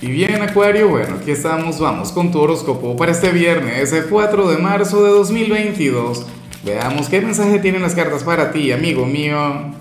Y 0.00 0.06
bien, 0.12 0.40
Acuario, 0.42 0.88
bueno, 0.88 1.16
aquí 1.20 1.32
estamos, 1.32 1.80
vamos 1.80 2.12
con 2.12 2.30
tu 2.30 2.38
horóscopo 2.38 2.96
para 2.96 3.10
este 3.10 3.32
viernes, 3.32 3.92
el 3.92 4.04
4 4.04 4.48
de 4.48 4.58
marzo 4.58 5.02
de 5.02 5.10
2022. 5.10 6.24
Veamos 6.64 7.08
qué 7.08 7.20
mensaje 7.20 7.58
tienen 7.58 7.82
las 7.82 7.96
cartas 7.96 8.22
para 8.22 8.52
ti, 8.52 8.70
amigo 8.70 9.04
mío. 9.06 9.74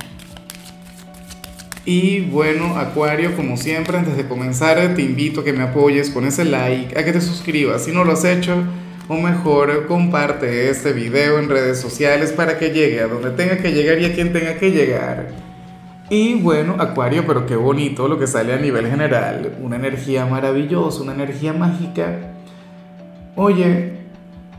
Y 1.86 2.22
bueno, 2.22 2.78
Acuario, 2.78 3.36
como 3.36 3.58
siempre, 3.58 3.96
antes 3.96 4.18
de 4.18 4.28
comenzar, 4.28 4.96
te 4.96 5.04
invito 5.04 5.42
a 5.42 5.44
que 5.44 5.54
me 5.54 5.62
apoyes 5.62 6.10
con 6.10 6.26
ese 6.26 6.46
like, 6.46 6.98
a 6.98 7.06
que 7.06 7.14
te 7.14 7.22
suscribas 7.22 7.84
si 7.84 7.92
no 7.92 8.04
lo 8.04 8.14
has 8.14 8.26
hecho, 8.26 8.64
o 9.08 9.18
mejor, 9.18 9.86
comparte 9.86 10.72
este 10.72 10.94
video 10.94 11.38
en 11.38 11.48
redes 11.48 11.80
sociales 11.80 12.32
para 12.32 12.58
que 12.58 12.72
llegue 12.72 13.02
a 13.02 13.08
donde 13.08 13.30
tenga 13.30 13.58
que 13.58 13.72
llegar 13.72 14.00
y 14.00 14.06
a 14.06 14.16
quien 14.16 14.34
tenga 14.34 14.56
que 14.56 14.72
llegar. 14.72 15.47
Y 16.10 16.36
bueno, 16.36 16.76
Acuario, 16.80 17.26
pero 17.28 17.46
qué 17.46 17.58
bonito 17.58 18.08
lo 18.08 18.18
que 18.18 18.28
sale 18.28 18.54
a 18.54 18.58
nivel 18.58 18.88
general. 18.88 19.58
Una 19.62 19.76
energía 19.76 20.26
maravillosa, 20.26 21.02
una 21.02 21.14
energía 21.14 21.52
mágica. 21.52 22.34
Oye, 23.36 23.98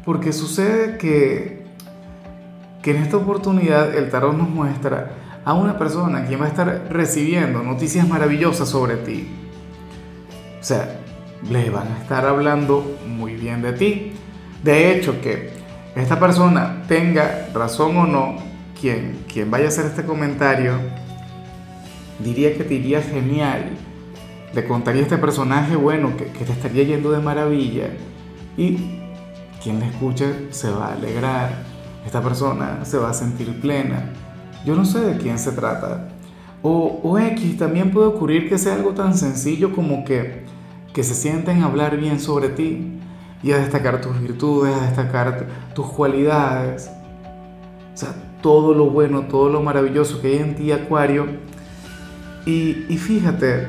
porque 0.04 0.32
sucede 0.34 0.98
que, 0.98 1.64
que 2.82 2.90
en 2.90 2.98
esta 2.98 3.16
oportunidad 3.16 3.96
el 3.96 4.10
tarot 4.10 4.36
nos 4.36 4.50
muestra 4.50 5.10
a 5.44 5.54
una 5.54 5.78
persona 5.78 6.26
quien 6.26 6.42
va 6.42 6.44
a 6.44 6.48
estar 6.48 6.88
recibiendo 6.90 7.62
noticias 7.62 8.06
maravillosas 8.06 8.68
sobre 8.68 8.96
ti. 8.96 9.28
O 10.60 10.62
sea, 10.62 11.00
le 11.50 11.70
van 11.70 11.88
a 11.88 12.02
estar 12.02 12.26
hablando 12.26 12.98
muy 13.06 13.34
bien 13.34 13.62
de 13.62 13.72
ti. 13.72 14.12
De 14.62 14.92
hecho, 14.92 15.20
que 15.22 15.50
esta 15.96 16.20
persona 16.20 16.82
tenga 16.88 17.48
razón 17.54 17.96
o 17.96 18.06
no, 18.06 18.36
quien, 18.78 19.24
quien 19.32 19.50
vaya 19.50 19.64
a 19.66 19.68
hacer 19.68 19.86
este 19.86 20.04
comentario, 20.04 20.74
diría 22.18 22.56
que 22.56 22.64
te 22.64 22.74
iría 22.74 23.02
genial. 23.02 23.70
Le 24.54 24.64
contaría 24.66 25.02
a 25.02 25.04
este 25.04 25.18
personaje, 25.18 25.76
bueno, 25.76 26.16
que, 26.16 26.24
te 26.24 26.52
estaría 26.52 26.84
yendo 26.84 27.10
de 27.10 27.20
maravilla. 27.20 27.90
Y 28.56 28.78
quien 29.62 29.80
le 29.80 29.86
escuche 29.86 30.46
se 30.50 30.70
va 30.70 30.88
a 30.88 30.92
alegrar. 30.94 31.64
Esta 32.06 32.22
persona 32.22 32.84
se 32.84 32.98
va 32.98 33.10
a 33.10 33.14
sentir 33.14 33.60
plena. 33.60 34.12
Yo 34.64 34.74
no 34.74 34.84
sé 34.84 35.00
de 35.00 35.16
quién 35.18 35.38
se 35.38 35.52
trata. 35.52 36.08
O, 36.62 37.00
o 37.02 37.18
X, 37.18 37.58
también 37.58 37.90
puede 37.90 38.08
ocurrir 38.08 38.48
que 38.48 38.58
sea 38.58 38.74
algo 38.74 38.92
tan 38.92 39.14
sencillo 39.14 39.72
como 39.72 40.04
que, 40.04 40.44
que 40.92 41.04
se 41.04 41.14
sienten 41.14 41.62
a 41.62 41.66
hablar 41.66 41.96
bien 41.96 42.18
sobre 42.18 42.48
ti 42.48 42.98
y 43.42 43.52
a 43.52 43.58
destacar 43.58 44.00
tus 44.00 44.20
virtudes, 44.20 44.74
a 44.74 44.86
destacar 44.86 45.46
tus 45.74 45.86
cualidades. 45.86 46.90
O 47.94 47.96
sea, 47.96 48.14
todo 48.42 48.74
lo 48.74 48.90
bueno, 48.90 49.22
todo 49.22 49.48
lo 49.48 49.62
maravilloso 49.62 50.20
que 50.20 50.28
hay 50.28 50.36
en 50.38 50.54
ti, 50.54 50.72
Acuario, 50.72 51.26
y, 52.44 52.96
fíjate, 52.96 53.68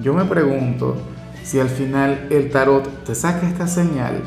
yo 0.00 0.12
me 0.12 0.24
pregunto 0.24 0.96
si 1.42 1.60
al 1.60 1.68
final 1.68 2.26
el 2.30 2.50
tarot 2.50 3.04
te 3.04 3.14
saca 3.14 3.48
esta 3.48 3.66
señal 3.66 4.22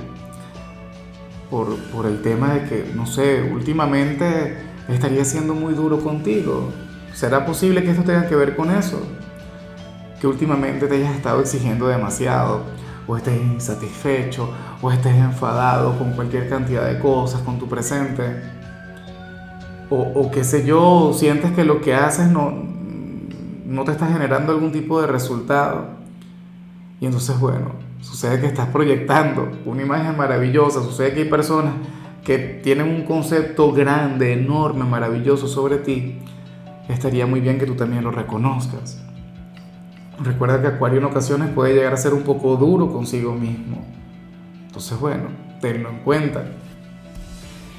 por, 1.49 1.75
por, 1.93 2.05
el 2.05 2.21
tema 2.21 2.53
de 2.53 2.63
que, 2.63 2.91
no 2.95 3.05
sé, 3.05 3.51
últimamente 3.53 4.57
estaría 4.87 5.25
siendo 5.25 5.53
muy 5.53 5.73
duro 5.73 5.99
contigo. 5.99 6.69
¿Será 7.13 7.45
posible 7.45 7.83
que 7.83 7.91
esto 7.91 8.03
tenga 8.03 8.27
que 8.27 8.35
ver 8.35 8.55
con 8.55 8.71
eso? 8.71 9.01
Que 10.19 10.27
últimamente 10.27 10.87
te 10.87 10.95
hayas 10.95 11.15
estado 11.15 11.41
exigiendo 11.41 11.87
demasiado, 11.87 12.63
o 13.05 13.17
estés 13.17 13.41
insatisfecho, 13.41 14.49
o 14.81 14.91
estés 14.91 15.15
enfadado 15.15 15.97
con 15.97 16.13
cualquier 16.13 16.47
cantidad 16.47 16.87
de 16.87 16.99
cosas, 16.99 17.41
con 17.41 17.59
tu 17.59 17.67
presente. 17.67 18.41
O, 19.89 19.97
o 19.97 20.31
qué 20.31 20.45
sé 20.45 20.65
yo, 20.65 21.11
sientes 21.13 21.51
que 21.51 21.65
lo 21.65 21.81
que 21.81 21.93
haces 21.93 22.29
no, 22.29 22.71
no 23.71 23.83
te 23.83 23.91
está 23.91 24.07
generando 24.07 24.51
algún 24.51 24.71
tipo 24.71 25.01
de 25.01 25.07
resultado. 25.07 25.85
Y 26.99 27.05
entonces, 27.05 27.39
bueno, 27.39 27.71
sucede 28.01 28.39
que 28.39 28.47
estás 28.47 28.67
proyectando 28.67 29.49
una 29.65 29.81
imagen 29.81 30.17
maravillosa, 30.17 30.83
sucede 30.83 31.13
que 31.13 31.21
hay 31.21 31.29
personas 31.29 31.73
que 32.23 32.37
tienen 32.37 32.87
un 32.87 33.03
concepto 33.03 33.71
grande, 33.71 34.33
enorme, 34.33 34.83
maravilloso 34.83 35.47
sobre 35.47 35.77
ti. 35.77 36.19
Estaría 36.87 37.25
muy 37.25 37.39
bien 37.39 37.57
que 37.57 37.65
tú 37.65 37.75
también 37.75 38.03
lo 38.03 38.11
reconozcas. 38.11 39.01
Recuerda 40.19 40.61
que 40.61 40.67
Acuario 40.67 40.99
en 40.99 41.05
ocasiones 41.05 41.49
puede 41.49 41.73
llegar 41.73 41.93
a 41.93 41.97
ser 41.97 42.13
un 42.13 42.21
poco 42.21 42.55
duro 42.57 42.91
consigo 42.91 43.33
mismo. 43.33 43.83
Entonces, 44.67 44.99
bueno, 44.99 45.29
tenlo 45.59 45.89
en 45.89 45.99
cuenta 45.99 46.43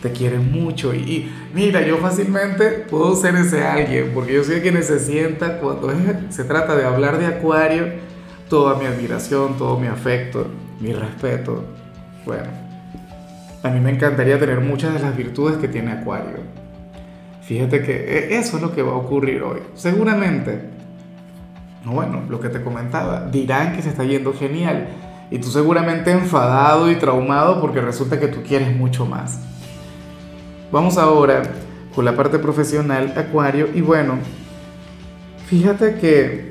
te 0.03 0.11
quieren 0.11 0.51
mucho 0.51 0.93
y, 0.93 1.33
mira, 1.55 1.81
yo 1.87 1.99
fácilmente 1.99 2.71
puedo 2.91 3.15
ser 3.15 3.37
ese 3.37 3.65
alguien, 3.65 4.11
porque 4.13 4.35
yo 4.35 4.43
soy 4.43 4.61
quien 4.61 4.83
se 4.83 4.99
sienta 4.99 5.59
cuando 5.59 5.93
se 6.31 6.43
trata 6.43 6.75
de 6.75 6.85
hablar 6.85 7.19
de 7.19 7.27
Acuario, 7.27 7.87
toda 8.49 8.77
mi 8.77 8.87
admiración, 8.87 9.57
todo 9.57 9.79
mi 9.79 9.87
afecto, 9.87 10.49
mi 10.81 10.93
respeto. 10.93 11.65
Bueno, 12.27 12.49
a 13.63 13.69
mí 13.71 13.79
me 13.79 13.91
encantaría 13.91 14.41
tener 14.41 14.61
muchas 14.61 14.93
de 14.93 14.99
las 14.99 15.17
virtudes 15.17 15.57
que 15.59 15.69
tiene 15.69 15.93
Acuario. 15.93 16.41
Fíjate 17.43 17.83
que 17.83 17.93
e, 17.93 18.39
eso 18.39 18.57
es 18.57 18.63
lo 18.63 18.75
que 18.75 18.83
va 18.83 18.93
a 18.93 18.97
ocurrir 18.97 19.43
hoy. 19.45 19.61
Seguramente, 19.75 20.63
bueno, 21.84 22.23
lo 22.29 22.41
que 22.41 22.49
te 22.49 22.61
comentaba, 22.61 23.29
dirán 23.31 23.77
que 23.77 23.83
se 23.83 23.91
está 23.91 24.03
yendo 24.03 24.34
genial. 24.34 24.89
Y 25.31 25.39
tú 25.39 25.49
seguramente 25.49 26.11
enfadado 26.11 26.91
y 26.91 26.97
traumado 26.97 27.61
porque 27.61 27.81
resulta 27.81 28.19
que 28.19 28.29
tú 28.29 28.43
quieres 28.43 28.77
mucho 28.77 29.07
más. 29.07 29.52
Vamos 30.72 30.97
ahora 30.97 31.43
con 31.94 32.06
la 32.06 32.16
parte 32.16 32.38
profesional, 32.38 33.12
Acuario, 33.15 33.69
y 33.75 33.83
bueno, 33.83 34.15
fíjate 35.47 35.97
que, 35.97 36.50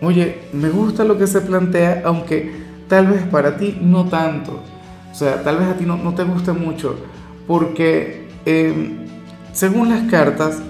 oye, 0.00 0.38
me 0.54 0.70
gusta 0.70 1.04
lo 1.04 1.18
que 1.18 1.26
se 1.26 1.42
plantea, 1.42 2.00
aunque 2.06 2.50
tal 2.88 3.08
vez 3.08 3.22
para 3.24 3.58
ti 3.58 3.76
no 3.82 4.06
tanto, 4.06 4.62
o 5.12 5.14
sea, 5.14 5.42
tal 5.42 5.58
vez 5.58 5.68
a 5.68 5.74
ti 5.74 5.84
no, 5.84 5.98
no 5.98 6.14
te 6.14 6.24
guste 6.24 6.52
mucho, 6.54 6.96
porque 7.46 8.28
em, 8.46 9.04
según 9.52 9.90
las 9.90 10.10
cartas, 10.10 10.62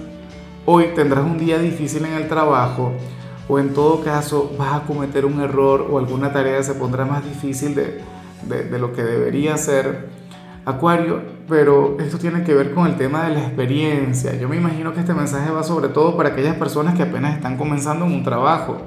hoy 0.65 0.87
tendrás 0.93 1.23
un 1.23 1.37
día 1.37 1.59
difícil 1.59 2.03
en 2.03 2.15
el 2.15 2.27
trabajo, 2.27 2.91
o 3.47 3.57
en 3.57 3.73
todo 3.73 4.03
caso 4.03 4.51
vas 4.59 4.73
a 4.73 4.85
cometer 4.85 5.25
un 5.25 5.39
error 5.39 5.87
o 5.89 5.97
alguna 5.97 6.33
tarea 6.33 6.61
se 6.61 6.73
pondrá 6.73 7.05
más 7.05 7.23
difícil 7.23 7.73
de, 7.73 8.01
de, 8.49 8.65
de 8.65 8.79
lo 8.79 8.91
que 8.91 9.01
debería 9.01 9.55
ser 9.55 10.18
Acuario, 10.65 11.21
pero 11.47 11.97
esto 11.99 12.17
tiene 12.19 12.43
que 12.43 12.53
ver 12.53 12.73
con 12.73 12.85
el 12.85 12.95
tema 12.95 13.25
de 13.25 13.33
la 13.33 13.39
experiencia. 13.39 14.35
Yo 14.35 14.47
me 14.47 14.57
imagino 14.57 14.93
que 14.93 14.99
este 14.99 15.13
mensaje 15.13 15.49
va 15.51 15.63
sobre 15.63 15.87
todo 15.87 16.15
para 16.15 16.29
aquellas 16.29 16.55
personas 16.55 16.95
que 16.95 17.03
apenas 17.03 17.35
están 17.35 17.57
comenzando 17.57 18.05
en 18.05 18.13
un 18.13 18.23
trabajo. 18.23 18.77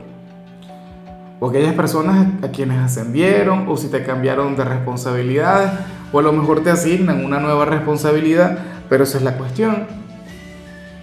O 1.41 1.49
aquellas 1.49 1.75
personas 1.75 2.29
a 2.43 2.49
quienes 2.49 2.79
ascendieron 2.79 3.67
o 3.69 3.77
si 3.77 3.89
te 3.89 4.05
cambiaron 4.05 4.55
de 4.55 4.65
responsabilidades 4.65 5.73
o 6.13 6.19
a 6.21 6.23
lo 6.23 6.33
mejor 6.33 6.63
te 6.63 6.71
asignan 6.71 7.25
una 7.25 7.41
nueva 7.41 7.65
responsabilidad, 7.65 8.59
pero 8.89 9.03
esa 9.03 9.19
es 9.19 9.25
la 9.25 9.37
cuestión. 9.37 9.87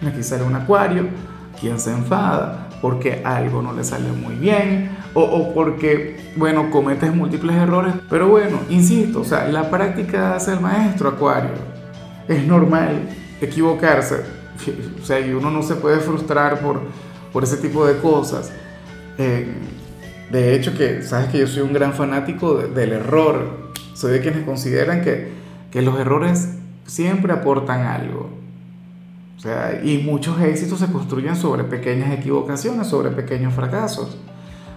Aquí 0.07 0.23
sale 0.23 0.43
un 0.43 0.55
acuario, 0.55 1.07
quien 1.59 1.77
se 1.77 1.91
enfada 1.91 2.68
porque 2.81 3.21
algo 3.23 3.61
no 3.61 3.73
le 3.73 3.83
sale 3.83 4.11
muy 4.11 4.35
bien 4.35 4.97
o, 5.13 5.53
porque, 5.53 6.17
bueno, 6.35 6.69
cometes 6.69 7.13
múltiples 7.13 7.55
errores. 7.55 7.93
Pero 8.09 8.27
bueno, 8.27 8.59
insisto, 8.69 9.21
o 9.21 9.25
sea, 9.25 9.47
la 9.47 9.69
práctica 9.69 10.35
hace 10.35 10.53
el 10.53 10.59
maestro, 10.59 11.09
Acuario. 11.09 11.51
Es 12.27 12.45
normal 12.45 13.09
equivocarse. 13.41 14.17
O 15.01 15.05
sea, 15.05 15.21
y 15.21 15.31
uno 15.31 15.49
no 15.49 15.63
se 15.63 15.75
puede 15.75 16.01
frustrar 16.01 16.59
por, 16.59 16.81
por 17.31 17.43
ese 17.43 17.55
tipo 17.57 17.87
de 17.87 17.97
cosas. 17.97 18.51
Eh, 19.17 19.47
de 20.29 20.53
hecho, 20.53 20.77
que 20.77 21.01
sabes 21.01 21.29
que 21.29 21.39
yo 21.39 21.47
soy 21.47 21.63
un 21.63 21.71
gran 21.71 21.93
fanático 21.93 22.55
del 22.55 22.91
error. 22.91 23.71
Soy 23.93 24.11
de 24.11 24.19
quienes 24.19 24.43
consideran 24.43 25.01
que, 25.01 25.31
que 25.71 25.81
los 25.81 25.97
errores 25.97 26.55
siempre 26.85 27.31
aportan 27.31 27.83
algo. 27.83 28.38
O 29.39 29.41
sea, 29.41 29.79
y 29.81 29.99
muchos 29.99 30.37
éxitos 30.41 30.79
se 30.79 30.91
construyen 30.91 31.33
sobre 31.33 31.63
pequeñas 31.63 32.11
equivocaciones, 32.11 32.87
sobre 32.87 33.09
pequeños 33.11 33.53
fracasos. 33.53 34.17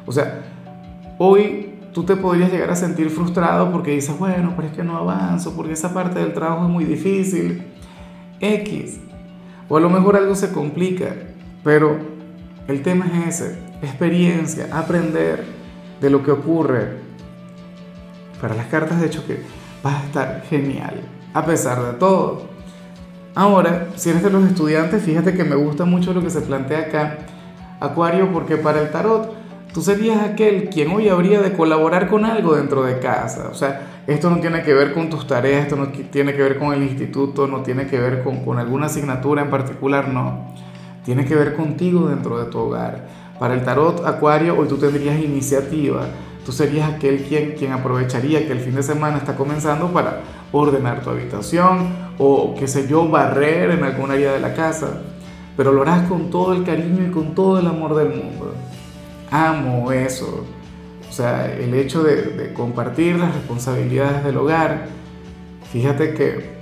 O 0.07 0.13
sea, 0.13 0.45
hoy 1.19 1.81
tú 1.93 2.05
te 2.05 2.15
podrías 2.15 2.53
llegar 2.53 2.71
a 2.71 2.77
sentir 2.77 3.11
frustrado 3.11 3.73
porque 3.73 3.91
dices, 3.91 4.17
bueno, 4.17 4.53
pero 4.55 4.69
es 4.69 4.75
que 4.75 4.85
no 4.85 4.97
avanzo, 4.97 5.57
porque 5.57 5.73
esa 5.73 5.93
parte 5.93 6.21
del 6.21 6.33
trabajo 6.33 6.67
es 6.67 6.71
muy 6.71 6.85
difícil. 6.85 7.65
X. 8.39 9.01
O 9.69 9.79
a 9.79 9.81
lo 9.81 9.91
mejor 9.91 10.15
algo 10.15 10.37
se 10.37 10.53
complica, 10.53 11.13
pero 11.65 11.99
el 12.69 12.83
tema 12.83 13.07
es 13.07 13.41
ese, 13.41 13.59
experiencia, 13.83 14.69
aprender 14.71 15.45
de 16.01 16.09
lo 16.09 16.23
que 16.23 16.31
ocurre. 16.31 16.99
Para 18.41 18.55
las 18.55 18.67
cartas, 18.67 19.01
de 19.01 19.09
hecho, 19.09 19.27
que 19.27 19.43
va 19.85 19.99
a 19.99 20.05
estar 20.05 20.45
genial, 20.49 21.01
a 21.35 21.45
pesar 21.45 21.83
de 21.83 21.95
todo. 21.95 22.52
Ahora, 23.35 23.89
si 23.97 24.11
eres 24.11 24.23
de 24.23 24.31
los 24.31 24.45
estudiantes, 24.45 25.03
fíjate 25.03 25.33
que 25.33 25.45
me 25.45 25.57
gusta 25.57 25.87
mucho 25.87 26.13
lo 26.13 26.23
que 26.23 26.29
se 26.29 26.43
plantea 26.43 26.81
acá, 26.81 27.19
Acuario, 27.81 28.31
porque 28.31 28.57
para 28.59 28.83
el 28.83 28.91
tarot 28.91 29.33
tú 29.73 29.81
serías 29.81 30.23
aquel 30.23 30.69
quien 30.69 30.91
hoy 30.91 31.09
habría 31.09 31.41
de 31.41 31.55
colaborar 31.55 32.09
con 32.09 32.27
algo 32.27 32.55
dentro 32.55 32.83
de 32.83 32.99
casa. 32.99 33.49
O 33.51 33.55
sea, 33.55 34.03
esto 34.07 34.29
no 34.29 34.39
tiene 34.39 34.63
que 34.63 34.75
ver 34.75 34.93
con 34.93 35.09
tus 35.09 35.27
tareas, 35.27 35.63
esto 35.63 35.77
no 35.77 35.89
tiene 35.89 36.35
que 36.35 36.43
ver 36.43 36.59
con 36.59 36.75
el 36.75 36.83
instituto, 36.83 37.47
no 37.47 37.63
tiene 37.63 37.87
que 37.87 37.99
ver 37.99 38.23
con, 38.23 38.45
con 38.45 38.59
alguna 38.59 38.87
asignatura 38.87 39.43
en 39.43 39.51
particular, 39.51 40.09
no. 40.09 40.53
Tiene 41.05 41.25
que 41.25 41.35
ver 41.35 41.55
contigo 41.55 42.09
dentro 42.09 42.39
de 42.39 42.51
tu 42.51 42.59
hogar. 42.59 43.07
Para 43.39 43.55
el 43.55 43.65
tarot 43.65 44.05
Acuario, 44.07 44.59
hoy 44.59 44.69
tú 44.69 44.77
tendrías 44.77 45.19
iniciativa. 45.19 46.03
Tú 46.45 46.53
serías 46.53 46.93
aquel 46.93 47.23
quien, 47.23 47.53
quien 47.53 47.73
aprovecharía 47.73 48.47
que 48.47 48.53
el 48.53 48.61
fin 48.61 48.75
de 48.75 48.83
semana 48.83 49.17
está 49.17 49.37
comenzando 49.37 49.89
para 49.89 50.21
ordenar 50.53 51.03
tu 51.03 51.11
habitación 51.11 51.89
o, 52.19 52.55
qué 52.59 52.69
sé 52.69 52.87
yo, 52.87 53.09
barrer 53.09 53.71
en 53.71 53.85
algún 53.85 54.11
área 54.11 54.33
de 54.33 54.41
la 54.41 54.55
casa. 54.55 55.03
Pero 55.57 55.73
lo 55.73 55.83
harás 55.83 56.09
con 56.09 56.31
todo 56.31 56.53
el 56.53 56.65
cariño 56.65 57.07
y 57.07 57.11
con 57.11 57.35
todo 57.35 57.59
el 57.59 57.67
amor 57.67 57.95
del 57.95 58.09
mundo. 58.09 58.55
Amo 59.31 59.93
eso. 59.93 60.45
O 61.09 61.13
sea, 61.13 61.53
el 61.53 61.75
hecho 61.75 62.03
de, 62.03 62.23
de 62.23 62.55
compartir 62.55 63.17
las 63.17 63.35
responsabilidades 63.35 64.25
del 64.25 64.37
hogar. 64.37 64.87
Fíjate 65.73 66.15
que 66.15 66.53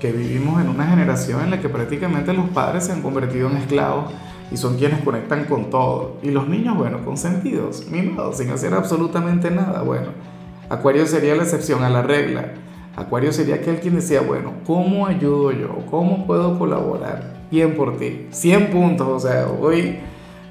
que 0.00 0.10
vivimos 0.12 0.60
en 0.60 0.68
una 0.68 0.86
generación 0.86 1.42
en 1.42 1.50
la 1.50 1.60
que 1.60 1.68
prácticamente 1.68 2.32
los 2.32 2.48
padres 2.48 2.84
se 2.84 2.92
han 2.92 3.02
convertido 3.02 3.50
en 3.50 3.58
esclavos 3.58 4.10
y 4.50 4.56
son 4.56 4.76
quienes 4.78 5.02
conectan 5.02 5.44
con 5.44 5.70
todo. 5.70 6.16
Y 6.22 6.30
los 6.30 6.48
niños, 6.48 6.76
bueno, 6.76 7.04
consentidos, 7.04 7.86
mimados, 7.88 8.38
sin 8.38 8.50
hacer 8.50 8.74
absolutamente 8.74 9.50
nada. 9.50 9.82
Bueno, 9.82 10.08
Acuario 10.68 11.06
sería 11.06 11.36
la 11.36 11.44
excepción 11.44 11.84
a 11.84 11.90
la 11.90 12.02
regla. 12.02 12.54
Acuario 12.96 13.32
sería 13.32 13.56
aquel 13.56 13.80
quien 13.80 13.94
decía, 13.94 14.20
bueno, 14.20 14.54
¿cómo 14.66 15.06
ayudo 15.06 15.52
yo? 15.52 15.86
¿Cómo 15.90 16.26
puedo 16.26 16.58
colaborar? 16.58 17.44
Bien 17.50 17.74
por 17.74 17.96
ti. 17.98 18.26
100 18.30 18.70
puntos, 18.70 19.08
o 19.08 19.20
sea, 19.20 19.46
hoy 19.46 19.98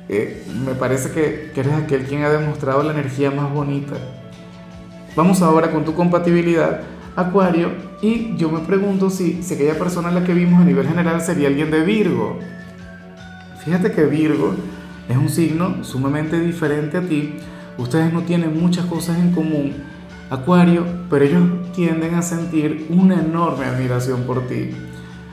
eh, 0.08 0.44
me 0.66 0.74
parece 0.74 1.12
que, 1.12 1.52
eres 1.56 1.74
aquel 1.74 2.06
quien 2.06 2.24
ha 2.24 2.30
demostrado 2.30 2.82
la 2.84 2.94
energía 2.94 3.30
más 3.30 3.54
bonita. 3.54 3.96
Vamos 5.16 5.42
ahora 5.42 5.72
con 5.72 5.84
tu 5.84 5.94
compatibilidad 5.94 6.82
Acuario, 7.16 7.72
y 8.02 8.38
yo 8.38 8.50
me 8.50 8.60
pregunto 8.60 9.10
si, 9.10 9.44
si 9.44 9.56
aquella 9.56 9.78
persona 9.78 10.08
a 10.08 10.12
la 10.12 10.24
que 10.24 10.34
vimos 10.34 10.62
a 10.62 10.64
nivel 10.64 10.88
general 10.88 11.20
sería 11.20 11.50
alguien 11.50 11.70
de 11.70 11.84
Virgo. 11.84 12.40
Fíjate 13.66 13.92
que 13.92 14.06
Virgo 14.06 14.56
es 15.10 15.18
un 15.18 15.28
signo 15.28 15.84
sumamente 15.84 16.40
diferente 16.40 16.98
a 16.98 17.02
ti. 17.02 17.36
Ustedes 17.78 18.14
no 18.14 18.22
tienen 18.22 18.58
muchas 18.58 18.86
cosas 18.86 19.18
en 19.18 19.32
común, 19.34 19.74
Acuario, 20.30 20.86
pero 21.10 21.26
ellos 21.26 21.44
tienden 21.74 22.14
a 22.14 22.22
sentir 22.22 22.86
una 22.92 23.20
enorme 23.20 23.66
admiración 23.66 24.24
por 24.24 24.48
ti. 24.48 24.70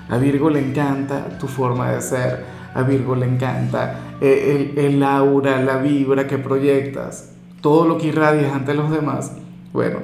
A 0.08 0.16
Virgo 0.16 0.48
le 0.48 0.60
encanta 0.60 1.38
tu 1.38 1.48
forma 1.48 1.90
de 1.90 2.00
ser, 2.00 2.44
a 2.72 2.82
Virgo 2.82 3.14
le 3.14 3.26
encanta 3.26 4.16
eh, 4.22 4.72
el, 4.76 5.02
aura, 5.02 5.60
la 5.60 5.76
vibra 5.76 6.26
que 6.26 6.38
proyectas, 6.38 7.32
todo 7.60 7.86
lo 7.86 7.98
que 7.98 8.06
irradias 8.06 8.54
ante 8.54 8.72
los 8.72 8.90
demás. 8.90 9.32
Bueno, 9.72 9.98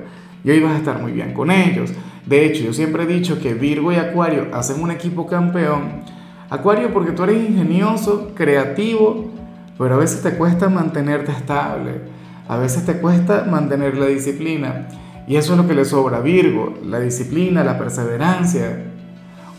y 0.45 0.51
hoy 0.51 0.61
vas 0.61 0.75
a 0.75 0.79
estar 0.79 1.01
muy 1.01 1.13
bien 1.13 1.33
con 1.33 1.51
ellos. 1.51 1.91
De 2.27 2.45
hecho, 2.45 2.63
yo 2.63 2.75
siempre 2.75 3.05
he 3.05 3.07
dicho 3.07 3.41
que 3.41 3.55
Virgo 3.55 3.93
y 3.93 3.97
Acuario 3.97 4.49
hacen 4.53 4.83
un 4.83 4.91
equipo 4.91 5.27
campeón. 5.27 6.03
Acuario 6.51 6.93
porque 6.93 7.13
tú 7.13 7.23
eres 7.23 7.49
ingenioso, 7.49 8.33
creativo, 8.35 9.31
pero 9.79 9.95
a 9.95 9.99
veces 9.99 10.23
te 10.23 10.37
cuesta 10.37 10.69
mantenerte 10.69 11.33
estable, 11.33 12.12
a 12.53 12.59
veces 12.59 12.85
te 12.85 12.99
cuesta 12.99 13.45
mantener 13.45 13.97
la 13.97 14.07
disciplina. 14.07 14.89
Y 15.27 15.37
eso 15.37 15.53
es 15.53 15.59
lo 15.59 15.67
que 15.67 15.75
le 15.75 15.85
sobra 15.85 16.19
a 16.19 16.21
Virgo, 16.21 16.75
la 16.85 17.01
disciplina, 17.01 17.65
la 17.65 17.79
perseverancia, 17.79 18.85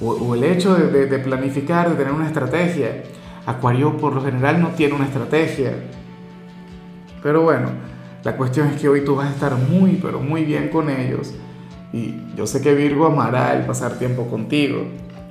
o, 0.01 0.35
el 0.35 0.43
hecho 0.43 0.75
de, 0.75 1.07
de 1.07 1.19
planificar, 1.19 1.89
de 1.89 1.95
tener 1.95 2.13
una 2.13 2.27
estrategia. 2.27 3.03
Acuario 3.45 3.97
por 3.97 4.13
lo 4.13 4.23
general 4.23 4.61
no 4.61 4.69
tiene 4.69 4.95
una 4.95 5.05
estrategia. 5.05 5.73
Pero 7.21 7.41
bueno, 7.41 7.69
la 8.23 8.37
cuestión 8.37 8.67
es 8.67 8.79
que 8.81 8.89
hoy 8.89 9.03
tú 9.03 9.15
vas 9.15 9.27
a 9.27 9.31
estar 9.31 9.55
muy, 9.55 9.99
pero 10.01 10.19
muy 10.19 10.43
bien 10.43 10.69
con 10.69 10.89
ellos. 10.89 11.33
Y 11.91 12.15
yo 12.35 12.45
sé 12.45 12.61
que 12.61 12.73
Virgo 12.73 13.05
amará 13.05 13.53
el 13.55 13.65
pasar 13.65 13.97
tiempo 13.97 14.27
contigo. 14.27 14.85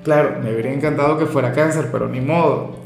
Claro, 0.04 0.40
me 0.42 0.52
hubiera 0.52 0.72
encantado 0.72 1.18
que 1.18 1.26
fuera 1.26 1.52
cáncer, 1.52 1.90
pero 1.92 2.08
ni 2.08 2.20
modo. 2.20 2.81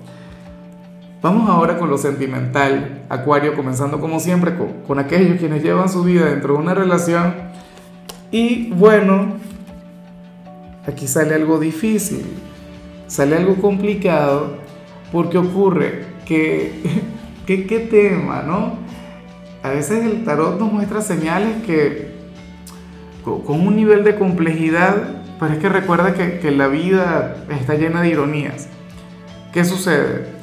Vamos 1.27 1.51
ahora 1.51 1.77
con 1.77 1.91
lo 1.91 1.99
sentimental, 1.99 3.03
Acuario, 3.09 3.57
comenzando 3.57 4.01
como 4.01 4.21
siempre 4.21 4.55
con, 4.87 5.01
aquellos 5.01 5.41
quienes 5.41 5.61
llevan 5.61 5.89
su 5.89 6.05
vida 6.05 6.27
dentro 6.27 6.55
de 6.55 6.61
una 6.61 6.73
relación. 6.73 7.35
Y 8.31 8.71
bueno, 8.71 9.35
aquí 10.87 11.09
sale 11.09 11.35
algo 11.35 11.59
difícil, 11.59 12.25
sale 13.09 13.35
algo 13.35 13.57
complicado, 13.57 14.59
porque 15.11 15.39
ocurre 15.39 16.05
que, 16.25 16.81
¿qué 17.45 17.89
tema, 17.91 18.43
no? 18.43 18.79
a 19.65 19.71
veces 19.71 20.05
el 20.05 20.23
tarot 20.23 20.61
nos 20.61 20.73
muestra 20.73 21.01
señales 21.01 21.61
que 21.65 22.15
con 23.25 23.67
un 23.67 23.75
nivel 23.75 24.05
de 24.05 24.15
complejidad, 24.15 25.25
pero 25.41 25.55
es 25.55 25.59
que 25.59 25.69
recuerda 25.69 26.15
que 26.15 26.53
la 26.53 26.69
vida 26.69 27.45
está 27.51 27.75
llena 27.75 28.03
de 28.03 28.11
ironías. 28.11 28.69
¿Qué 29.53 29.65
sucede? 29.65 30.36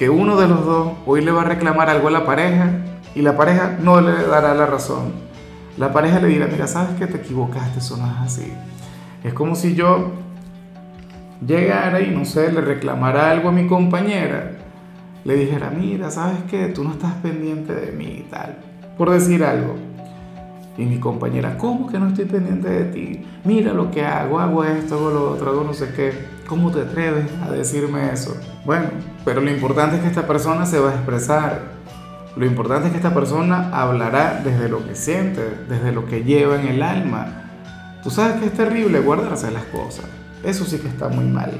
Que 0.00 0.08
uno 0.08 0.40
de 0.40 0.48
los 0.48 0.64
dos 0.64 0.92
hoy 1.04 1.20
le 1.20 1.30
va 1.30 1.42
a 1.42 1.44
reclamar 1.44 1.90
algo 1.90 2.08
a 2.08 2.10
la 2.10 2.24
pareja 2.24 2.70
y 3.14 3.20
la 3.20 3.36
pareja 3.36 3.76
no 3.82 4.00
le 4.00 4.12
dará 4.26 4.54
la 4.54 4.64
razón. 4.64 5.12
La 5.76 5.92
pareja 5.92 6.20
le 6.20 6.28
dirá, 6.28 6.46
mira, 6.46 6.66
sabes 6.66 6.98
que 6.98 7.06
te 7.06 7.18
equivocaste, 7.18 7.80
eso 7.80 7.98
no 7.98 8.06
es 8.06 8.16
así. 8.16 8.50
Es 9.22 9.34
como 9.34 9.54
si 9.54 9.74
yo 9.74 10.12
llegara 11.46 12.00
y 12.00 12.12
no 12.12 12.24
sé, 12.24 12.50
le 12.50 12.62
reclamara 12.62 13.30
algo 13.30 13.50
a 13.50 13.52
mi 13.52 13.66
compañera, 13.66 14.52
le 15.22 15.34
dijera, 15.34 15.68
mira, 15.68 16.10
sabes 16.10 16.44
que 16.50 16.68
tú 16.68 16.82
no 16.82 16.92
estás 16.92 17.12
pendiente 17.16 17.74
de 17.74 17.92
mí 17.92 18.24
y 18.26 18.30
tal 18.30 18.56
por 18.96 19.10
decir 19.10 19.44
algo. 19.44 19.74
Y 20.78 20.86
mi 20.86 20.98
compañera, 20.98 21.58
¿cómo 21.58 21.86
que 21.88 21.98
no 21.98 22.08
estoy 22.08 22.24
pendiente 22.24 22.70
de 22.70 22.84
ti? 22.86 23.26
Mira 23.44 23.74
lo 23.74 23.90
que 23.90 24.02
hago, 24.02 24.40
hago 24.40 24.64
esto, 24.64 24.94
hago 24.94 25.10
lo 25.10 25.30
otro, 25.32 25.50
hago 25.50 25.62
no 25.62 25.74
sé 25.74 25.92
qué. 25.94 26.12
¿Cómo 26.50 26.70
te 26.70 26.82
atreves 26.82 27.24
a 27.42 27.50
decirme 27.50 28.12
eso? 28.12 28.36
Bueno, 28.66 28.90
pero 29.24 29.40
lo 29.40 29.50
importante 29.50 29.96
es 29.96 30.02
que 30.02 30.08
esta 30.08 30.26
persona 30.26 30.66
se 30.66 30.78
va 30.78 30.90
a 30.90 30.94
expresar. 30.94 31.62
Lo 32.36 32.44
importante 32.44 32.88
es 32.88 32.90
que 32.90 32.98
esta 32.98 33.14
persona 33.14 33.70
hablará 33.72 34.42
desde 34.44 34.68
lo 34.68 34.86
que 34.86 34.94
siente, 34.94 35.40
desde 35.66 35.92
lo 35.92 36.04
que 36.04 36.24
lleva 36.24 36.60
en 36.60 36.68
el 36.68 36.82
alma. 36.82 37.44
Tú 38.02 38.10
sabes 38.10 38.40
que 38.40 38.46
es 38.46 38.52
terrible 38.52 39.00
guardarse 39.00 39.50
las 39.50 39.64
cosas. 39.64 40.04
Eso 40.44 40.66
sí 40.66 40.78
que 40.78 40.88
está 40.88 41.08
muy 41.08 41.24
mal. 41.24 41.52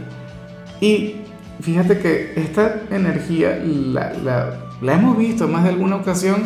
Y 0.81 1.23
fíjate 1.63 1.99
que 2.01 2.35
esta 2.37 2.83
energía 2.91 3.59
la, 3.65 4.13
la, 4.23 4.55
la 4.83 4.93
hemos 4.93 5.17
visto 5.17 5.49
más 5.49 5.65
de 5.65 5.71
alguna 5.71 5.97
ocasión 5.97 6.43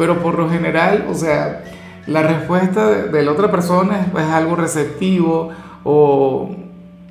pero 0.00 0.22
por 0.22 0.38
lo 0.38 0.48
general, 0.48 1.06
o 1.10 1.14
sea, 1.14 1.62
la 2.06 2.22
respuesta 2.22 2.88
de, 2.90 3.22
la 3.22 3.32
otra 3.32 3.50
persona 3.50 4.06
es, 4.16 4.24
algo 4.24 4.56
receptivo 4.56 5.50
o, 5.84 6.56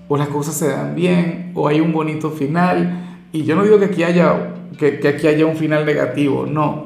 o, 0.10 0.18
las 0.18 0.28
cosas 0.28 0.56
se 0.56 0.68
dan 0.68 0.96
bien 0.96 1.52
o 1.56 1.68
hay 1.68 1.80
un 1.80 1.94
bonito 1.94 2.32
final. 2.32 3.20
Y 3.32 3.44
yo 3.44 3.56
no 3.56 3.64
digo 3.64 3.80
que 3.80 3.86
aquí 3.86 4.04
haya, 4.04 4.54
que, 4.78 5.00
que 5.00 5.08
aquí 5.08 5.28
haya 5.28 5.46
un 5.46 5.56
final 5.56 5.86
negativo, 5.86 6.46
no. 6.46 6.86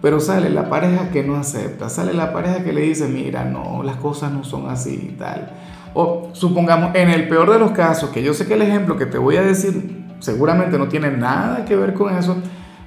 Pero 0.00 0.20
sale 0.20 0.48
la 0.50 0.70
pareja 0.70 1.10
que 1.10 1.22
no 1.22 1.36
acepta, 1.36 1.88
sale 1.88 2.14
la 2.14 2.32
pareja 2.32 2.62
que 2.62 2.72
le 2.72 2.82
dice, 2.82 3.08
mira, 3.08 3.44
no, 3.44 3.82
las 3.82 3.96
cosas 3.96 4.32
no 4.32 4.44
son 4.44 4.68
así 4.68 5.10
y 5.12 5.16
tal. 5.18 5.50
O 5.94 6.30
supongamos, 6.32 6.94
en 6.94 7.10
el 7.10 7.28
peor 7.28 7.50
de 7.50 7.58
los 7.58 7.72
casos, 7.72 8.10
que 8.10 8.22
yo 8.22 8.34
sé 8.34 8.46
que 8.46 8.54
el 8.54 8.62
ejemplo 8.62 8.96
que 8.96 9.06
te 9.06 9.18
voy 9.18 9.36
a 9.36 9.42
decir 9.42 10.04
seguramente 10.18 10.78
no 10.78 10.88
tiene 10.88 11.10
nada 11.10 11.64
que 11.64 11.76
ver 11.76 11.94
con 11.94 12.16
eso, 12.16 12.36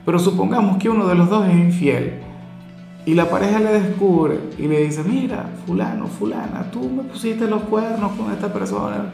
pero 0.05 0.19
supongamos 0.19 0.77
que 0.77 0.89
uno 0.89 1.07
de 1.07 1.15
los 1.15 1.29
dos 1.29 1.47
es 1.47 1.53
infiel 1.53 2.21
y 3.05 3.13
la 3.13 3.29
pareja 3.29 3.59
le 3.59 3.79
descubre 3.79 4.37
y 4.57 4.67
le 4.67 4.81
dice, 4.81 5.03
mira, 5.03 5.45
fulano, 5.65 6.07
fulana, 6.07 6.69
tú 6.71 6.89
me 6.89 7.03
pusiste 7.03 7.47
los 7.47 7.63
cuernos 7.63 8.11
con 8.13 8.31
esta 8.33 8.51
persona. 8.51 9.11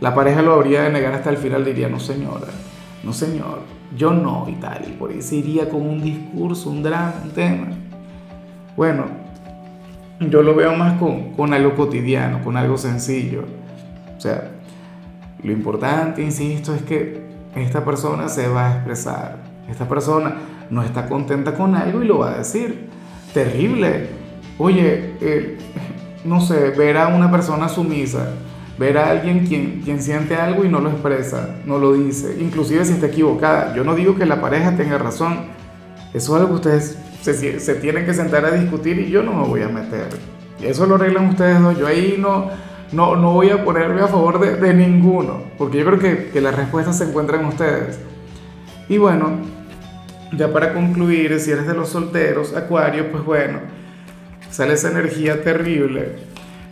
La 0.00 0.14
pareja 0.14 0.40
lo 0.42 0.54
habría 0.54 0.82
de 0.82 0.90
negar 0.90 1.12
hasta 1.14 1.30
el 1.30 1.36
final, 1.36 1.64
diría, 1.64 1.88
no 1.88 2.00
señora, 2.00 2.48
no 3.04 3.12
señor, 3.12 3.60
yo 3.96 4.12
no 4.12 4.46
y 4.48 4.54
tal. 4.54 4.82
Por 4.98 5.12
se 5.22 5.36
iría 5.36 5.68
como 5.68 5.90
un 5.90 6.02
discurso, 6.02 6.70
un 6.70 6.82
drama, 6.82 7.14
un 7.22 7.30
tema. 7.30 7.66
Bueno, 8.76 9.04
yo 10.20 10.42
lo 10.42 10.54
veo 10.54 10.74
más 10.74 10.98
con, 10.98 11.32
con 11.34 11.52
algo 11.52 11.74
cotidiano, 11.74 12.42
con 12.42 12.56
algo 12.56 12.78
sencillo. 12.78 13.44
O 14.16 14.20
sea, 14.20 14.50
lo 15.42 15.52
importante, 15.52 16.22
insisto, 16.22 16.74
es 16.74 16.82
que 16.82 17.22
esta 17.54 17.84
persona 17.84 18.28
se 18.28 18.48
va 18.48 18.68
a 18.68 18.74
expresar. 18.76 19.36
Esta 19.68 19.88
persona 19.88 20.34
no 20.70 20.82
está 20.82 21.08
contenta 21.08 21.54
con 21.54 21.74
algo 21.74 22.02
y 22.02 22.06
lo 22.06 22.18
va 22.18 22.32
a 22.32 22.38
decir. 22.38 22.88
Terrible. 23.34 24.08
Oye, 24.58 25.14
eh, 25.20 25.58
no 26.24 26.40
sé, 26.40 26.70
ver 26.70 26.96
a 26.96 27.08
una 27.08 27.30
persona 27.30 27.68
sumisa, 27.68 28.32
ver 28.80 28.96
a 28.96 29.10
alguien 29.10 29.46
quien, 29.46 29.82
quien 29.84 30.02
siente 30.02 30.36
algo 30.36 30.64
y 30.64 30.70
no 30.70 30.80
lo 30.80 30.88
expresa, 30.88 31.56
no 31.66 31.78
lo 31.78 31.92
dice, 31.92 32.38
inclusive 32.40 32.82
si 32.86 32.94
está 32.94 33.08
equivocada. 33.08 33.74
Yo 33.76 33.84
no 33.84 33.94
digo 33.94 34.16
que 34.16 34.24
la 34.24 34.40
pareja 34.40 34.74
tenga 34.74 34.96
razón, 34.96 35.40
eso 36.14 36.34
es 36.34 36.40
algo 36.42 36.48
que 36.48 36.54
ustedes 36.54 36.98
se, 37.20 37.60
se 37.60 37.74
tienen 37.74 38.06
que 38.06 38.14
sentar 38.14 38.42
a 38.46 38.52
discutir 38.52 38.98
y 38.98 39.10
yo 39.10 39.22
no 39.22 39.34
me 39.34 39.46
voy 39.46 39.60
a 39.60 39.68
meter. 39.68 40.08
Eso 40.62 40.86
lo 40.86 40.94
arreglan 40.94 41.28
ustedes 41.28 41.60
dos, 41.60 41.78
yo 41.78 41.86
ahí 41.86 42.16
no, 42.18 42.48
no, 42.92 43.16
no 43.16 43.34
voy 43.34 43.50
a 43.50 43.62
ponerme 43.62 44.00
a 44.00 44.08
favor 44.08 44.40
de, 44.40 44.56
de 44.56 44.72
ninguno, 44.72 45.42
porque 45.58 45.76
yo 45.76 45.84
creo 45.84 45.98
que, 45.98 46.30
que 46.30 46.40
la 46.40 46.50
respuesta 46.50 46.94
se 46.94 47.04
encuentra 47.04 47.38
en 47.38 47.44
ustedes. 47.44 47.98
Y 48.88 48.96
bueno, 48.96 49.40
ya 50.32 50.50
para 50.54 50.72
concluir, 50.72 51.38
si 51.38 51.50
eres 51.50 51.66
de 51.66 51.74
los 51.74 51.90
solteros, 51.90 52.56
Acuario, 52.56 53.12
pues 53.12 53.24
bueno, 53.24 53.58
sale 54.50 54.72
esa 54.72 54.90
energía 54.90 55.44
terrible. 55.44 56.29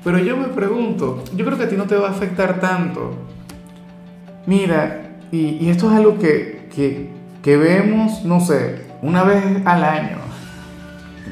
Pero 0.09 0.21
yo 0.21 0.39
me 0.39 0.49
pregunto, 0.49 1.23
yo 1.37 1.45
creo 1.45 1.59
que 1.59 1.65
a 1.65 1.69
ti 1.69 1.77
no 1.77 1.85
te 1.85 1.95
va 1.95 2.09
a 2.09 2.13
afectar 2.13 2.61
tanto. 2.61 3.13
Mira, 4.47 5.19
y, 5.31 5.69
esto 5.69 5.91
es 5.91 5.99
algo 5.99 6.19
que, 6.19 7.11
que, 7.43 7.57
vemos, 7.59 8.25
no 8.25 8.41
sé, 8.41 8.87
una 9.03 9.23
vez 9.23 9.45
al 9.67 9.85
año. 9.85 10.17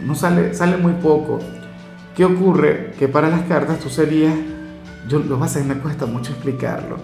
No 0.04 0.14
sale, 0.14 0.52
sale 0.52 0.76
muy 0.76 0.92
poco. 0.92 1.38
¿Qué 2.14 2.26
ocurre? 2.26 2.92
Que 2.98 3.08
para 3.08 3.30
las 3.30 3.44
cartas 3.44 3.78
tú 3.78 3.88
serías, 3.88 4.34
yo 5.08 5.20
lo 5.20 5.38
vas 5.38 5.56
a 5.56 5.64
me 5.64 5.76
cuesta 5.76 6.04
mucho 6.04 6.32
explicarlo. 6.32 6.98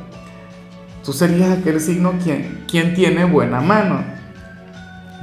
Tú 1.02 1.14
serías 1.14 1.58
aquel 1.58 1.80
signo 1.80 2.12
quien, 2.22 2.64
quien 2.70 2.92
tiene 2.92 3.24
buena 3.24 3.62
mano. 3.62 4.04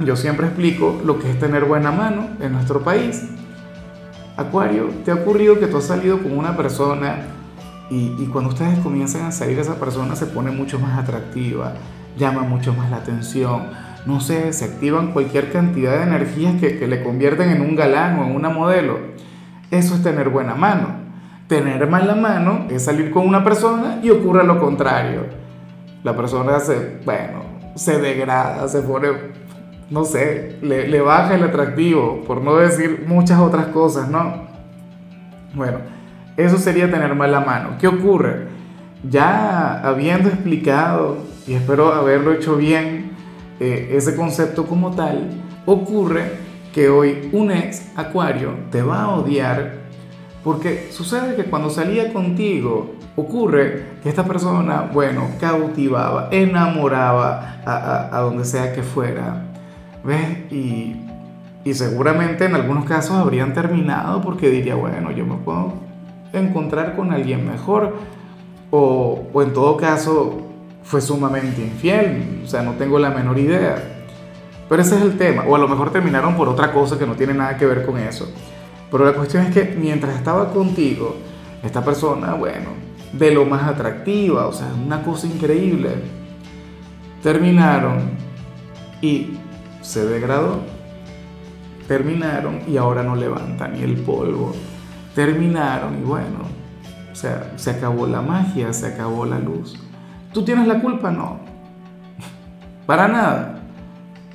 Yo 0.00 0.16
siempre 0.16 0.48
explico 0.48 1.00
lo 1.04 1.20
que 1.20 1.30
es 1.30 1.38
tener 1.38 1.64
buena 1.64 1.92
mano 1.92 2.30
en 2.40 2.50
nuestro 2.54 2.82
país. 2.82 3.22
Acuario, 4.40 4.88
¿te 5.04 5.10
ha 5.10 5.16
ocurrido 5.16 5.58
que 5.60 5.66
tú 5.66 5.76
has 5.76 5.84
salido 5.84 6.22
con 6.22 6.36
una 6.36 6.56
persona 6.56 7.16
y, 7.90 8.24
cuando 8.32 8.50
ustedes 8.50 8.78
comienzan 8.78 9.22
a 9.26 9.32
salir 9.32 9.58
esa 9.58 9.74
persona 9.74 10.16
se 10.16 10.26
pone 10.26 10.50
mucho 10.50 10.78
más 10.78 10.98
atractiva, 10.98 11.74
llama 12.16 12.42
mucho 12.42 12.72
más 12.72 12.90
la 12.90 12.98
atención, 12.98 13.64
no 14.06 14.20
sé, 14.20 14.52
se 14.52 14.64
activan 14.64 15.12
cualquier 15.12 15.52
cantidad 15.52 15.98
de 15.98 16.04
energías 16.04 16.58
que, 16.60 16.78
que 16.78 16.86
le 16.86 17.02
convierten 17.02 17.50
en 17.50 17.60
un 17.60 17.76
galán 17.76 18.18
o 18.18 18.24
en 18.24 18.34
una 18.34 18.48
modelo? 18.48 18.98
Eso 19.70 19.94
es 19.94 20.02
tener 20.02 20.30
buena 20.30 20.54
mano. 20.54 21.00
Tener 21.46 21.86
mala 21.88 22.14
mano 22.14 22.66
es 22.70 22.84
salir 22.84 23.10
con 23.10 23.26
una 23.26 23.44
persona 23.44 23.98
y 24.02 24.10
ocurre 24.10 24.44
lo 24.44 24.58
contrario. 24.58 25.26
La 26.02 26.16
persona 26.16 26.60
se, 26.60 27.00
bueno, 27.04 27.42
se 27.74 27.98
degrada, 27.98 28.68
se 28.68 28.80
pone 28.82 29.08
no 29.90 30.04
sé, 30.04 30.56
le, 30.62 31.00
baja 31.00 31.34
el 31.34 31.42
atractivo, 31.42 32.22
por 32.24 32.40
no 32.42 32.56
decir 32.56 33.04
muchas 33.08 33.40
otras 33.40 33.66
cosas, 33.66 34.08
¿no? 34.08 34.48
Bueno, 35.52 35.78
eso 36.36 36.58
sería 36.58 36.88
tener 36.88 37.12
mala 37.16 37.40
mano. 37.40 37.70
¿Qué 37.80 37.88
ocurre? 37.88 38.46
Ya 39.02 39.80
habiendo 39.82 40.28
explicado, 40.28 41.18
y 41.46 41.54
espero 41.54 41.92
haberlo 41.92 42.32
hecho 42.32 42.56
bien, 42.56 43.10
eh, 43.58 43.90
ese 43.96 44.14
concepto 44.14 44.64
como 44.64 44.92
tal, 44.92 45.28
ocurre 45.66 46.38
que 46.72 46.88
hoy 46.88 47.28
un 47.32 47.50
ex 47.50 47.90
acuario 47.96 48.54
te 48.70 48.82
va 48.82 49.02
a 49.02 49.16
odiar 49.16 49.80
porque 50.44 50.88
sucede 50.92 51.34
que 51.34 51.44
cuando 51.44 51.68
salía 51.68 52.12
contigo, 52.12 52.94
ocurre 53.16 53.84
que 54.02 54.08
esta 54.08 54.24
persona, 54.24 54.88
bueno, 54.90 55.28
cautivaba, 55.38 56.28
enamoraba 56.30 57.60
a, 57.66 57.76
a, 57.76 58.16
a 58.16 58.20
donde 58.20 58.44
sea 58.46 58.72
que 58.72 58.82
fuera 58.82 59.49
¿Ves? 60.04 60.52
Y, 60.52 60.96
y 61.64 61.74
seguramente 61.74 62.46
en 62.46 62.54
algunos 62.54 62.84
casos 62.84 63.12
habrían 63.16 63.52
terminado 63.52 64.20
porque 64.20 64.48
diría, 64.48 64.74
bueno, 64.74 65.10
yo 65.10 65.26
me 65.26 65.36
puedo 65.36 65.74
encontrar 66.32 66.96
con 66.96 67.12
alguien 67.12 67.46
mejor. 67.46 67.96
O, 68.70 69.26
o 69.32 69.42
en 69.42 69.52
todo 69.52 69.76
caso 69.76 70.42
fue 70.82 71.00
sumamente 71.00 71.60
infiel, 71.60 72.42
o 72.44 72.48
sea, 72.48 72.62
no 72.62 72.72
tengo 72.72 72.98
la 72.98 73.10
menor 73.10 73.38
idea. 73.38 74.04
Pero 74.68 74.82
ese 74.82 74.96
es 74.96 75.02
el 75.02 75.18
tema. 75.18 75.42
O 75.48 75.56
a 75.56 75.58
lo 75.58 75.66
mejor 75.66 75.90
terminaron 75.90 76.36
por 76.36 76.48
otra 76.48 76.72
cosa 76.72 76.96
que 76.98 77.06
no 77.06 77.14
tiene 77.14 77.34
nada 77.34 77.56
que 77.56 77.66
ver 77.66 77.84
con 77.84 77.98
eso. 77.98 78.32
Pero 78.90 79.04
la 79.04 79.12
cuestión 79.12 79.44
es 79.44 79.52
que 79.52 79.76
mientras 79.76 80.14
estaba 80.16 80.52
contigo, 80.52 81.16
esta 81.62 81.84
persona, 81.84 82.34
bueno, 82.34 82.70
de 83.12 83.32
lo 83.32 83.44
más 83.44 83.64
atractiva, 83.64 84.46
o 84.46 84.52
sea, 84.52 84.68
una 84.84 85.02
cosa 85.02 85.26
increíble, 85.26 85.90
terminaron 87.22 88.10
y 89.02 89.38
se 89.80 90.04
degradó. 90.06 90.60
Terminaron 91.88 92.60
y 92.68 92.76
ahora 92.76 93.02
no 93.02 93.16
levantan 93.16 93.74
ni 93.74 93.82
el 93.82 93.96
polvo. 93.96 94.54
Terminaron 95.14 95.98
y 95.98 96.02
bueno, 96.02 96.38
o 97.10 97.14
sea, 97.14 97.52
se 97.56 97.70
acabó 97.70 98.06
la 98.06 98.22
magia, 98.22 98.72
se 98.72 98.86
acabó 98.86 99.26
la 99.26 99.38
luz. 99.38 99.76
¿Tú 100.32 100.44
tienes 100.44 100.66
la 100.68 100.80
culpa? 100.80 101.10
No. 101.10 101.40
Para 102.86 103.08
nada. 103.08 103.60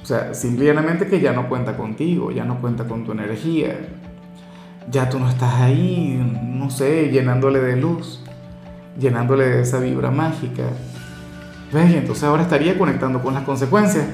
O 0.02 0.06
sea, 0.06 0.34
simplemente 0.34 1.08
que 1.08 1.20
ya 1.20 1.34
no 1.34 1.50
cuenta 1.50 1.76
contigo, 1.78 2.30
ya 2.32 2.44
no 2.44 2.60
cuenta 2.60 2.84
con 2.84 3.06
tu 3.06 3.14
energía. 3.14 3.88
Ya 4.92 5.10
tú 5.10 5.18
no 5.18 5.28
estás 5.30 5.56
ahí, 5.56 6.22
no 6.44 6.70
sé, 6.70 7.10
llenándole 7.10 7.60
de 7.60 7.76
luz, 7.76 8.24
llenándole 9.00 9.46
de 9.46 9.62
esa 9.62 9.80
vibra 9.80 10.12
mágica. 10.12 10.64
¿Ves? 11.74 11.96
Entonces 11.96 12.24
ahora 12.24 12.44
estaría 12.44 12.78
conectando 12.78 13.24
con 13.24 13.34
las 13.34 13.44
consecuencias. 13.44 14.06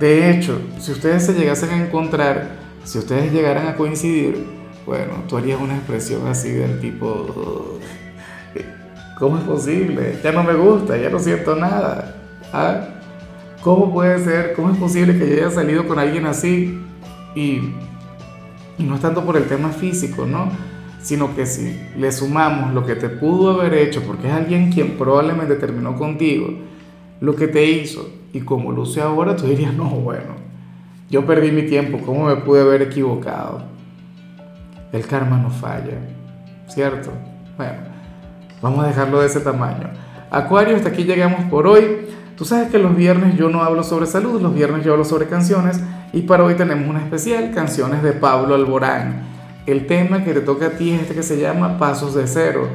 De 0.00 0.30
hecho, 0.30 0.60
si 0.78 0.92
ustedes 0.92 1.26
se 1.26 1.34
llegasen 1.34 1.70
a 1.70 1.84
encontrar, 1.84 2.50
si 2.84 2.98
ustedes 2.98 3.32
llegaran 3.32 3.66
a 3.66 3.74
coincidir, 3.74 4.46
bueno, 4.86 5.24
tú 5.28 5.36
harías 5.36 5.60
una 5.60 5.76
expresión 5.76 6.26
así 6.28 6.50
del 6.50 6.78
tipo, 6.80 7.78
¿cómo 9.18 9.38
es 9.38 9.44
posible? 9.44 10.16
Ya 10.22 10.30
no 10.30 10.44
me 10.44 10.54
gusta, 10.54 10.96
ya 10.96 11.10
no 11.10 11.18
siento 11.18 11.56
nada. 11.56 12.14
¿Ah? 12.52 12.88
¿Cómo 13.60 13.92
puede 13.92 14.22
ser? 14.22 14.52
¿Cómo 14.54 14.70
es 14.70 14.78
posible 14.78 15.18
que 15.18 15.28
yo 15.28 15.34
haya 15.34 15.50
salido 15.50 15.86
con 15.88 15.98
alguien 15.98 16.26
así? 16.26 16.80
Y, 17.34 17.74
y 18.78 18.84
no 18.84 18.94
es 18.94 19.00
tanto 19.00 19.24
por 19.24 19.36
el 19.36 19.44
tema 19.44 19.70
físico, 19.70 20.26
¿no? 20.26 20.50
Sino 21.02 21.34
que 21.34 21.44
si 21.44 21.76
le 21.96 22.12
sumamos 22.12 22.72
lo 22.72 22.86
que 22.86 22.94
te 22.94 23.08
pudo 23.08 23.60
haber 23.60 23.74
hecho, 23.74 24.02
porque 24.06 24.28
es 24.28 24.32
alguien 24.32 24.70
quien 24.70 24.96
probablemente 24.96 25.56
terminó 25.56 25.96
contigo, 25.96 26.48
lo 27.20 27.34
que 27.36 27.48
te 27.48 27.64
hizo 27.64 28.08
y 28.32 28.40
como 28.40 28.72
luce 28.72 29.00
ahora, 29.00 29.36
tú 29.36 29.46
dirías, 29.46 29.74
no, 29.74 29.84
bueno, 29.84 30.36
yo 31.10 31.26
perdí 31.26 31.50
mi 31.50 31.62
tiempo, 31.62 31.98
¿cómo 32.04 32.26
me 32.26 32.36
pude 32.36 32.60
haber 32.60 32.82
equivocado? 32.82 33.62
El 34.92 35.06
karma 35.06 35.38
no 35.38 35.50
falla, 35.50 35.98
¿cierto? 36.68 37.10
Bueno, 37.56 37.78
vamos 38.62 38.84
a 38.84 38.88
dejarlo 38.88 39.20
de 39.20 39.26
ese 39.26 39.40
tamaño. 39.40 39.90
Acuario, 40.30 40.76
hasta 40.76 40.90
aquí 40.90 41.04
llegamos 41.04 41.44
por 41.50 41.66
hoy. 41.66 42.06
Tú 42.36 42.44
sabes 42.44 42.70
que 42.70 42.78
los 42.78 42.94
viernes 42.94 43.36
yo 43.36 43.48
no 43.48 43.62
hablo 43.62 43.82
sobre 43.82 44.06
salud, 44.06 44.40
los 44.40 44.54
viernes 44.54 44.84
yo 44.84 44.92
hablo 44.92 45.04
sobre 45.04 45.26
canciones 45.26 45.80
y 46.12 46.22
para 46.22 46.44
hoy 46.44 46.54
tenemos 46.54 46.88
una 46.88 47.00
especial, 47.00 47.50
canciones 47.52 48.02
de 48.02 48.12
Pablo 48.12 48.54
Alborán. 48.54 49.22
El 49.66 49.86
tema 49.86 50.24
que 50.24 50.32
te 50.32 50.40
toca 50.40 50.66
a 50.66 50.70
ti 50.70 50.92
es 50.92 51.02
este 51.02 51.14
que 51.14 51.22
se 51.22 51.38
llama 51.38 51.78
Pasos 51.78 52.14
de 52.14 52.26
Cero. 52.26 52.68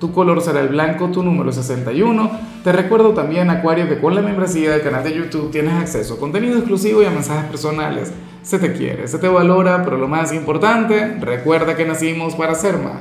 Tu 0.00 0.12
color 0.12 0.40
será 0.40 0.60
el 0.60 0.68
blanco, 0.68 1.08
tu 1.08 1.22
número 1.22 1.52
61. 1.52 2.30
Te 2.64 2.72
recuerdo 2.72 3.10
también, 3.10 3.50
Acuario, 3.50 3.86
que 3.86 4.00
con 4.00 4.14
la 4.14 4.22
membresía 4.22 4.70
del 4.70 4.80
canal 4.80 5.04
de 5.04 5.14
YouTube 5.14 5.50
tienes 5.50 5.74
acceso 5.74 6.14
a 6.14 6.18
contenido 6.18 6.56
exclusivo 6.56 7.02
y 7.02 7.04
a 7.04 7.10
mensajes 7.10 7.50
personales. 7.50 8.10
Se 8.40 8.58
te 8.58 8.72
quiere, 8.72 9.06
se 9.08 9.18
te 9.18 9.28
valora, 9.28 9.84
pero 9.84 9.98
lo 9.98 10.08
más 10.08 10.32
importante, 10.32 11.18
recuerda 11.20 11.76
que 11.76 11.84
nacimos 11.84 12.34
para 12.34 12.54
ser 12.54 12.78
más. 12.78 12.96